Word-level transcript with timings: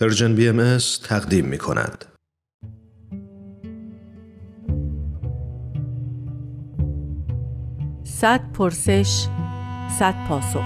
پرژن 0.00 0.34
بی 0.34 0.48
ام 0.48 0.78
تقدیم 1.04 1.44
می 1.44 1.58
کند. 1.58 2.04
صد 8.04 8.52
پرسش 8.52 9.26
صد 9.98 10.14
پاسخ 10.28 10.64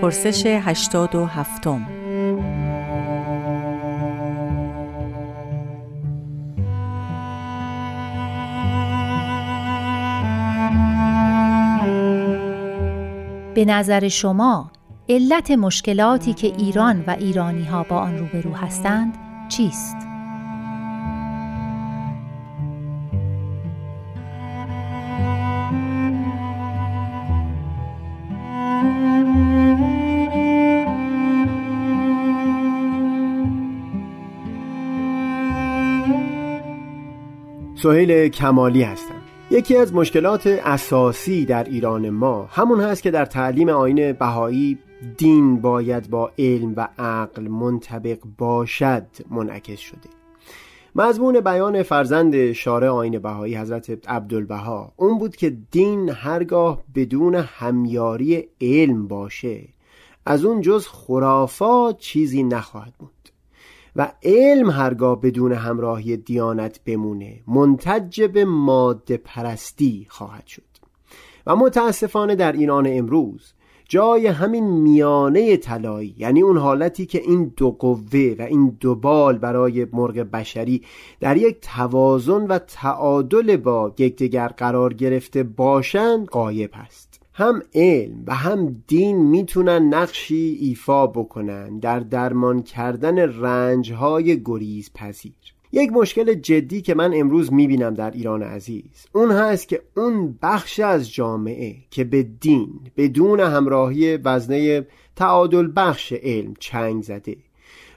پرسش 0.00 0.46
هشتاد 0.46 1.14
و 1.14 1.26
هفتم 1.26 1.95
به 13.56 13.64
نظر 13.64 14.08
شما 14.08 14.70
علت 15.08 15.50
مشکلاتی 15.50 16.34
که 16.34 16.46
ایران 16.46 17.04
و 17.06 17.10
ایرانی 17.10 17.64
ها 17.64 17.82
با 17.82 17.96
آن 17.96 18.18
روبرو 18.18 18.52
هستند 18.52 19.18
چیست؟ 19.48 19.96
سهیل 37.82 38.28
کمالی 38.28 38.82
هستم 38.82 39.15
یکی 39.50 39.76
از 39.76 39.94
مشکلات 39.94 40.46
اساسی 40.46 41.44
در 41.44 41.64
ایران 41.64 42.10
ما 42.10 42.48
همون 42.50 42.80
هست 42.80 43.02
که 43.02 43.10
در 43.10 43.24
تعلیم 43.24 43.68
آین 43.68 44.12
بهایی 44.12 44.78
دین 45.16 45.60
باید 45.60 46.10
با 46.10 46.30
علم 46.38 46.72
و 46.76 46.88
عقل 46.98 47.42
منطبق 47.42 48.18
باشد 48.38 49.06
منعکس 49.30 49.78
شده. 49.78 50.08
مضمون 50.96 51.40
بیان 51.40 51.82
فرزند 51.82 52.52
شارع 52.52 52.88
آین 52.88 53.18
بهایی 53.18 53.56
حضرت 53.56 54.08
عبدالبها 54.08 54.92
اون 54.96 55.18
بود 55.18 55.36
که 55.36 55.56
دین 55.70 56.08
هرگاه 56.08 56.82
بدون 56.94 57.34
همیاری 57.34 58.48
علم 58.60 59.08
باشه 59.08 59.68
از 60.26 60.44
اون 60.44 60.60
جز 60.60 60.86
خرافات 60.86 61.98
چیزی 61.98 62.42
نخواهد 62.42 62.94
بود. 62.98 63.15
و 63.96 64.12
علم 64.22 64.70
هرگاه 64.70 65.20
بدون 65.20 65.52
همراهی 65.52 66.16
دیانت 66.16 66.80
بمونه 66.84 67.40
منتج 67.48 68.22
به 68.22 68.44
ماده 68.44 69.16
پرستی 69.16 70.06
خواهد 70.08 70.46
شد. 70.46 70.62
و 71.46 71.56
متاسفانه 71.56 72.34
در 72.34 72.52
ایران 72.52 72.86
امروز 72.90 73.52
جای 73.88 74.26
همین 74.26 74.64
میانه 74.64 75.56
طلایی 75.56 76.14
یعنی 76.18 76.42
اون 76.42 76.56
حالتی 76.56 77.06
که 77.06 77.20
این 77.20 77.52
دو 77.56 77.70
قوه 77.70 78.36
و 78.38 78.42
این 78.42 78.76
دو 78.80 78.94
بال 78.94 79.38
برای 79.38 79.86
مرغ 79.92 80.14
بشری 80.14 80.82
در 81.20 81.36
یک 81.36 81.56
توازن 81.60 82.46
و 82.46 82.58
تعادل 82.58 83.56
با 83.56 83.94
یکدیگر 83.98 84.48
قرار 84.48 84.94
گرفته 84.94 85.42
باشند 85.42 86.26
قایب 86.26 86.70
هست 86.74 87.15
هم 87.38 87.62
علم 87.74 88.22
و 88.26 88.34
هم 88.34 88.82
دین 88.86 89.16
می‌تونن 89.16 89.94
نقشی 89.94 90.58
ایفا 90.60 91.06
بکنن 91.06 91.78
در 91.78 92.00
درمان 92.00 92.62
کردن 92.62 93.18
رنجهای 93.18 94.42
گریز 94.44 94.90
پذیر. 94.94 95.32
یک 95.72 95.92
مشکل 95.92 96.34
جدی 96.34 96.82
که 96.82 96.94
من 96.94 97.12
امروز 97.14 97.52
می‌بینم 97.52 97.94
در 97.94 98.10
ایران 98.10 98.42
عزیز 98.42 99.06
اون 99.12 99.30
هست 99.30 99.68
که 99.68 99.82
اون 99.96 100.38
بخش 100.42 100.80
از 100.80 101.12
جامعه 101.12 101.76
که 101.90 102.04
به 102.04 102.22
دین 102.22 102.80
بدون 102.96 103.40
همراهی 103.40 104.16
وزنه 104.16 104.86
تعادل 105.16 105.72
بخش 105.76 106.12
علم 106.12 106.54
چنگ 106.58 107.02
زده 107.02 107.36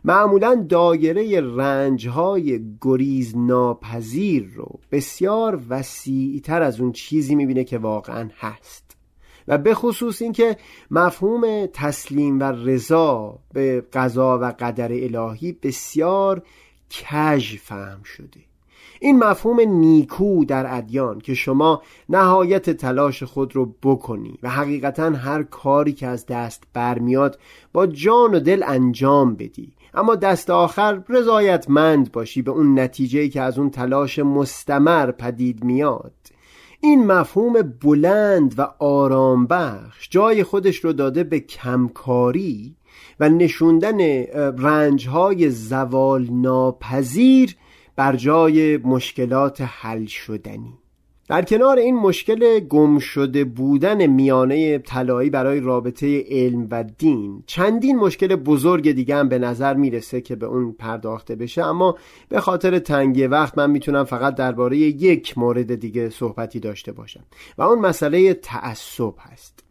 معمولا 0.03 0.65
دایره 0.69 1.41
رنجهای 1.41 2.59
گریز 2.81 3.37
ناپذیر 3.37 4.49
رو 4.55 4.79
بسیار 4.91 5.61
وسیعتر 5.69 6.61
از 6.61 6.81
اون 6.81 6.91
چیزی 6.91 7.35
می‌بینه 7.35 7.63
که 7.63 7.77
واقعا 7.77 8.29
هست. 8.39 8.88
و 9.49 9.57
به 9.57 9.73
خصوص 9.73 10.21
اینکه 10.21 10.57
مفهوم 10.91 11.65
تسلیم 11.65 12.39
و 12.39 12.43
رضا 12.43 13.39
به 13.53 13.83
قضا 13.93 14.39
و 14.39 14.53
قدر 14.59 14.91
الهی 14.91 15.51
بسیار 15.51 16.41
کژ 16.89 17.57
فهم 17.57 18.03
شده. 18.03 18.39
این 18.99 19.19
مفهوم 19.19 19.59
نیکو 19.59 20.45
در 20.45 20.77
ادیان 20.77 21.19
که 21.19 21.33
شما 21.33 21.81
نهایت 22.09 22.69
تلاش 22.69 23.23
خود 23.23 23.55
رو 23.55 23.75
بکنی 23.83 24.39
و 24.43 24.49
حقیقتا 24.49 25.09
هر 25.09 25.43
کاری 25.43 25.93
که 25.93 26.07
از 26.07 26.25
دست 26.25 26.63
برمیاد 26.73 27.39
با 27.73 27.87
جان 27.87 28.35
و 28.35 28.39
دل 28.39 28.63
انجام 28.67 29.35
بدی. 29.35 29.73
اما 29.93 30.15
دست 30.15 30.49
آخر 30.49 31.03
رضایتمند 31.09 32.11
باشی 32.11 32.41
به 32.41 32.51
اون 32.51 32.79
نتیجه 32.79 33.27
که 33.27 33.41
از 33.41 33.59
اون 33.59 33.69
تلاش 33.69 34.19
مستمر 34.19 35.11
پدید 35.11 35.63
میاد. 35.63 36.13
این 36.81 37.07
مفهوم 37.07 37.53
بلند 37.61 38.59
و 38.59 38.61
آرام 38.79 39.47
بخش 39.47 40.07
جای 40.09 40.43
خودش 40.43 40.77
رو 40.77 40.93
داده 40.93 41.23
به 41.23 41.39
کمکاری 41.39 42.75
و 43.19 43.29
نشوندن 43.29 43.99
رنجهای 44.57 45.49
زوال 45.49 46.27
ناپذیر 46.31 47.55
بر 47.95 48.15
جای 48.15 48.77
مشکلات 48.77 49.61
حل 49.61 50.05
شدنی. 50.05 50.78
در 51.29 51.41
کنار 51.41 51.77
این 51.77 51.95
مشکل 51.95 52.59
گم 52.59 52.99
شده 52.99 53.43
بودن 53.43 54.05
میانه 54.05 54.77
طلایی 54.77 55.29
برای 55.29 55.59
رابطه 55.59 56.23
علم 56.29 56.67
و 56.71 56.83
دین 56.83 57.43
چندین 57.45 57.97
مشکل 57.97 58.35
بزرگ 58.35 58.91
دیگه 58.91 59.15
هم 59.15 59.29
به 59.29 59.39
نظر 59.39 59.73
می‌رسه 59.73 60.21
که 60.21 60.35
به 60.35 60.45
اون 60.45 60.75
پرداخته 60.79 61.35
بشه. 61.35 61.65
اما 61.65 61.97
به 62.29 62.39
خاطر 62.39 62.79
تنگی 62.79 63.27
وقت 63.27 63.57
من 63.57 63.71
می‌تونم 63.71 64.03
فقط 64.03 64.35
درباره 64.35 64.77
یک 64.77 65.37
مورد 65.37 65.75
دیگه 65.75 66.09
صحبتی 66.09 66.59
داشته 66.59 66.91
باشم 66.91 67.23
و 67.57 67.61
اون 67.61 67.79
مسئله 67.79 68.33
تعصب 68.33 69.13
هست. 69.19 69.63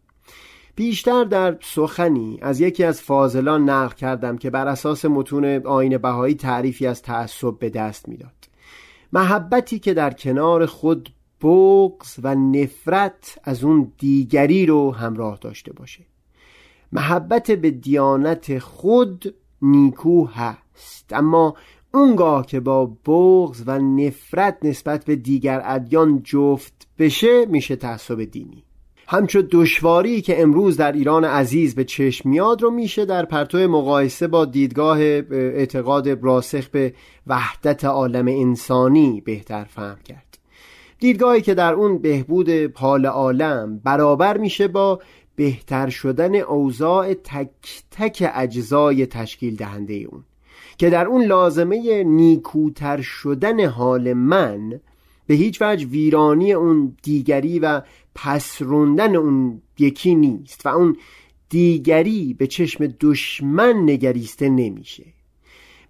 بیشتر 0.75 1.23
در 1.23 1.57
سخنی 1.61 2.39
از 2.41 2.61
یکی 2.61 2.83
از 2.83 3.01
فاضلان 3.01 3.69
نقل 3.69 3.95
کردم 3.95 4.37
که 4.37 4.49
بر 4.49 4.67
اساس 4.67 5.05
متون 5.05 5.45
آین 5.65 5.97
بهایی 5.97 6.35
تعریفی 6.35 6.87
از 6.87 7.01
تعصب 7.01 7.59
به 7.59 7.69
دست 7.69 8.09
می‌داد. 8.09 8.49
محبتی 9.13 9.79
که 9.79 9.93
در 9.93 10.13
کنار 10.13 10.65
خود 10.65 11.09
بغز 11.41 12.19
و 12.23 12.35
نفرت 12.35 13.39
از 13.43 13.63
اون 13.63 13.91
دیگری 13.97 14.65
رو 14.65 14.91
همراه 14.91 15.37
داشته 15.41 15.73
باشه. 15.73 16.05
محبت 16.91 17.51
به 17.51 17.71
دیانت 17.71 18.59
خود 18.59 19.35
نیکو 19.61 20.25
هست 20.25 21.13
اما 21.13 21.55
اونگاه 21.93 22.45
که 22.45 22.59
با 22.59 22.85
بغز 22.85 23.63
و 23.65 23.79
نفرت 23.79 24.57
نسبت 24.61 25.05
به 25.05 25.15
دیگر 25.15 25.61
ادیان 25.65 26.21
جفت 26.23 26.87
بشه 26.99 27.45
میشه 27.45 27.75
تعصب 27.75 28.23
دینی. 28.23 28.63
همچون 29.07 29.47
دشواری 29.51 30.21
که 30.21 30.41
امروز 30.41 30.77
در 30.77 30.91
ایران 30.91 31.25
عزیز 31.25 31.75
به 31.75 31.83
چشم 31.83 32.29
میاد 32.29 32.61
رو 32.61 32.71
میشه 32.71 33.05
در 33.05 33.25
پرتو 33.25 33.57
مقایسه 33.57 34.27
با 34.27 34.45
دیدگاه 34.45 34.99
اعتقاد 34.99 36.09
راسخ 36.09 36.67
به 36.67 36.93
وحدت 37.27 37.85
عالم 37.85 38.27
انسانی 38.27 39.21
بهتر 39.21 39.63
فهم 39.63 39.97
کرد. 40.05 40.28
دیدگاهی 40.99 41.41
که 41.41 41.53
در 41.53 41.73
اون 41.73 41.97
بهبود 41.97 42.49
حال 42.77 43.05
عالم 43.05 43.81
برابر 43.83 44.37
میشه 44.37 44.67
با 44.67 44.99
بهتر 45.35 45.89
شدن 45.89 46.35
اوضاع 46.35 47.13
تک 47.13 47.83
تک 47.91 48.31
اجزای 48.33 49.05
تشکیل 49.05 49.55
دهنده 49.55 49.93
اون. 49.93 50.23
که 50.77 50.89
در 50.89 51.05
اون 51.05 51.23
لازمه 51.23 52.03
نیکوتر 52.03 53.01
شدن 53.01 53.65
حال 53.65 54.13
من 54.13 54.79
به 55.27 55.33
هیچ 55.33 55.61
وجه 55.61 55.87
ویرانی 55.87 56.53
اون 56.53 56.97
دیگری 57.03 57.59
و 57.59 57.81
پسروندن 58.15 59.15
اون 59.15 59.61
یکی 59.79 60.15
نیست 60.15 60.65
و 60.65 60.69
اون 60.69 60.97
دیگری 61.49 62.33
به 62.33 62.47
چشم 62.47 62.87
دشمن 62.99 63.89
نگریسته 63.89 64.49
نمیشه. 64.49 65.03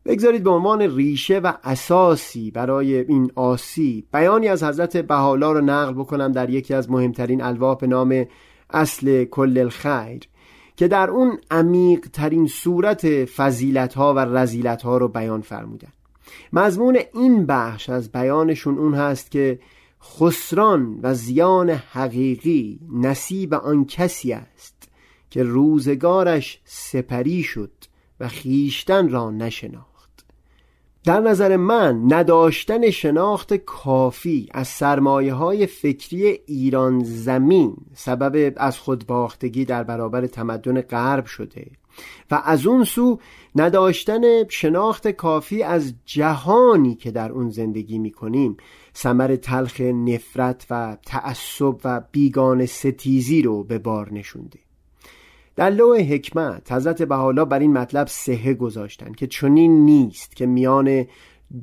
بگذارید 0.09 0.43
به 0.43 0.49
عنوان 0.49 0.81
ریشه 0.81 1.39
و 1.39 1.53
اساسی 1.63 2.51
برای 2.51 2.99
این 2.99 3.31
آسی 3.35 4.07
بیانی 4.13 4.47
از 4.47 4.63
حضرت 4.63 4.97
بهالا 4.97 5.51
رو 5.51 5.61
نقل 5.61 5.93
بکنم 5.93 6.31
در 6.31 6.49
یکی 6.49 6.73
از 6.73 6.91
مهمترین 6.91 7.41
الواح 7.41 7.77
به 7.77 7.87
نام 7.87 8.25
اصل 8.69 9.25
کل 9.25 9.57
الخیر 9.57 10.19
که 10.75 10.87
در 10.87 11.09
اون 11.09 11.37
عمیق 11.51 12.07
ترین 12.13 12.47
صورت 12.47 13.25
فضیلت 13.25 13.93
ها 13.93 14.13
و 14.13 14.19
رزیلت 14.19 14.81
ها 14.81 14.97
رو 14.97 15.07
بیان 15.07 15.41
فرمودن. 15.41 15.93
مضمون 16.53 16.99
این 17.13 17.45
بخش 17.45 17.89
از 17.89 18.11
بیانشون 18.11 18.77
اون 18.77 18.93
هست 18.93 19.31
که 19.31 19.59
خسران 20.01 20.99
و 21.03 21.13
زیان 21.13 21.69
حقیقی 21.69 22.79
نصیب 22.93 23.53
آن 23.53 23.85
کسی 23.85 24.33
است 24.33 24.89
که 25.29 25.43
روزگارش 25.43 26.61
سپری 26.65 27.43
شد 27.43 27.71
و 28.19 28.27
خیشتن 28.27 29.09
را 29.09 29.31
نشناخت. 29.31 29.88
در 31.09 31.19
نظر 31.19 31.57
من 31.57 32.13
نداشتن 32.13 32.89
شناخت 32.89 33.53
کافی 33.53 34.49
از 34.51 34.67
سرمایه 34.67 35.33
های 35.33 35.65
فکری 35.65 36.39
ایران 36.45 37.03
زمین 37.03 37.77
سبب 37.93 38.53
از 38.57 38.79
خودباختگی 38.79 39.65
در 39.65 39.83
برابر 39.83 40.27
تمدن 40.27 40.81
غرب 40.81 41.25
شده 41.25 41.67
و 42.31 42.41
از 42.45 42.67
اون 42.67 42.83
سو 42.83 43.19
نداشتن 43.55 44.47
شناخت 44.49 45.07
کافی 45.07 45.63
از 45.63 45.93
جهانی 46.05 46.95
که 46.95 47.11
در 47.11 47.31
اون 47.31 47.49
زندگی 47.49 47.97
می 47.97 48.11
کنیم 48.11 48.57
سمر 48.93 49.35
تلخ 49.35 49.81
نفرت 49.81 50.65
و 50.69 50.97
تعصب 51.05 51.75
و 51.83 52.01
بیگان 52.11 52.65
ستیزی 52.65 53.41
رو 53.41 53.63
به 53.63 53.79
بار 53.79 54.13
نشونده. 54.13 54.59
در 55.59 55.69
لوح 55.69 56.01
حکمت 56.01 56.71
حضرت 56.71 57.01
بحالا 57.01 57.45
بر 57.45 57.59
این 57.59 57.73
مطلب 57.73 58.07
سهه 58.07 58.53
گذاشتن 58.53 59.11
که 59.11 59.27
چنین 59.27 59.85
نیست 59.85 60.35
که 60.35 60.45
میان 60.45 61.05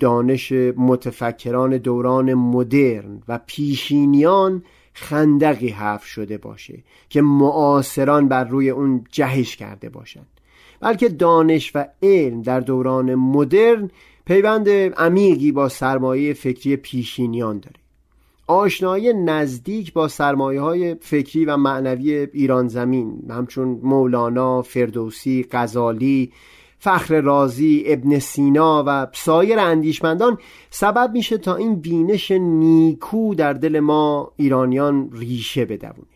دانش 0.00 0.52
متفکران 0.76 1.76
دوران 1.78 2.34
مدرن 2.34 3.22
و 3.28 3.40
پیشینیان 3.46 4.62
خندقی 4.92 5.68
حرف 5.68 6.04
شده 6.04 6.38
باشه 6.38 6.82
که 7.08 7.22
معاصران 7.22 8.28
بر 8.28 8.44
روی 8.44 8.70
اون 8.70 9.04
جهش 9.12 9.56
کرده 9.56 9.88
باشند 9.88 10.40
بلکه 10.80 11.08
دانش 11.08 11.72
و 11.74 11.86
علم 12.02 12.42
در 12.42 12.60
دوران 12.60 13.14
مدرن 13.14 13.90
پیوند 14.26 14.68
عمیقی 14.68 15.52
با 15.52 15.68
سرمایه 15.68 16.34
فکری 16.34 16.76
پیشینیان 16.76 17.58
داره. 17.58 17.85
آشنایی 18.46 19.12
نزدیک 19.12 19.92
با 19.92 20.08
سرمایه 20.08 20.60
های 20.60 20.94
فکری 20.94 21.44
و 21.44 21.56
معنوی 21.56 22.28
ایران 22.32 22.68
زمین 22.68 23.22
همچون 23.30 23.80
مولانا، 23.82 24.62
فردوسی، 24.62 25.46
غزالی، 25.52 26.32
فخر 26.78 27.20
رازی، 27.20 27.84
ابن 27.86 28.18
سینا 28.18 28.84
و 28.86 29.06
سایر 29.12 29.58
اندیشمندان 29.58 30.38
سبب 30.70 31.10
میشه 31.12 31.38
تا 31.38 31.56
این 31.56 31.76
بینش 31.76 32.30
نیکو 32.30 33.34
در 33.34 33.52
دل 33.52 33.80
ما 33.80 34.32
ایرانیان 34.36 35.10
ریشه 35.12 35.64
بدونه 35.64 36.06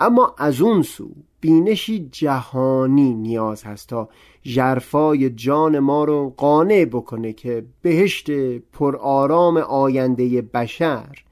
اما 0.00 0.34
از 0.38 0.60
اون 0.60 0.82
سو 0.82 1.10
بینشی 1.40 2.08
جهانی 2.12 3.14
نیاز 3.14 3.64
هست 3.64 3.88
تا 3.88 4.08
جرفای 4.42 5.30
جان 5.30 5.78
ما 5.78 6.04
رو 6.04 6.34
قانع 6.36 6.84
بکنه 6.84 7.32
که 7.32 7.64
بهشت 7.82 8.30
پرآرام 8.58 9.56
آینده 9.56 10.42
بشر 10.42 11.24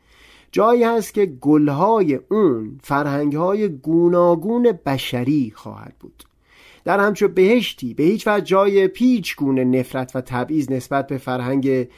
جایی 0.56 0.85
هست 0.85 1.14
که 1.14 1.26
گلهای 1.26 2.20
اون 2.31 2.81
فرهنگهای 2.82 3.69
گوناگون 3.69 4.79
بشری 4.87 5.53
خواهد 5.56 5.94
بود. 6.00 6.23
در 6.85 7.00
همچون 7.00 7.35
بهشتی 7.35 7.94
به 7.94 8.03
هیچ 8.03 8.26
وجه 8.26 8.44
جای 8.44 8.88
پیچ 8.88 9.37
گونه 9.37 9.64
نفرت 9.64 10.17
و 10.17 10.20
تبعیض 10.20 10.70
نسبت 10.70 11.06
به 11.06 11.19
فرهنگ 11.19 11.88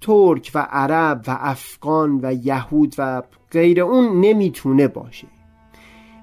ترک 0.00 0.50
و 0.54 0.66
عرب 0.70 1.24
و 1.26 1.36
افغان 1.40 2.20
و 2.22 2.32
یهود 2.32 2.94
و 2.98 3.22
غیر 3.50 3.80
اون 3.80 4.20
نمی‌تونه 4.20 4.88
باشه. 4.88 5.26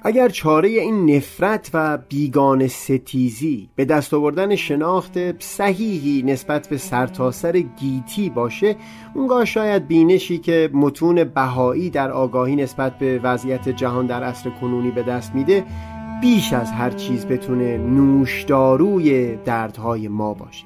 اگر 0.08 0.30
چاره 0.30 0.70
این 0.70 1.16
نفرت 1.16 1.70
و 1.74 1.98
بیگان 1.98 2.68
ستیزی 2.68 3.70
به 3.76 3.86
دست 3.86 4.14
آوردن 4.14 4.56
شناخت 4.56 5.42
صحیحی 5.42 6.24
نسبت 6.24 6.68
به 6.68 6.78
سرتاسر 6.78 7.60
گیتی 7.60 8.30
باشه 8.30 8.76
اونگاه 9.14 9.46
شاید 9.46 9.88
بینشی 9.88 10.38
که 10.38 10.70
متون 10.74 11.24
بهایی 11.24 11.90
در 11.90 12.12
آگاهی 12.12 12.56
نسبت 12.56 12.98
به 12.98 13.20
وضعیت 13.24 13.70
جهان 13.70 14.06
در 14.06 14.24
عصر 14.24 14.50
کنونی 14.50 14.92
به 14.92 15.04
دست 15.04 15.36
میده 15.36 15.64
بیش 16.22 16.54
از 16.54 16.72
هر 16.72 16.90
چیز 16.90 17.26
بتونه 17.26 17.78
نوشداروی 17.78 19.36
دردهای 19.36 20.08
ما 20.08 20.34
باشه. 20.34 20.66